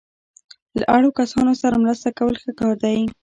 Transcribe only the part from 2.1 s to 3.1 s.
کول ښه کار دی.